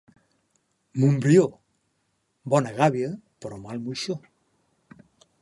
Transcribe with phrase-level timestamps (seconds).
[1.03, 1.43] Montbrió,
[2.55, 3.13] bona gàbia
[3.45, 4.19] però mal moixó.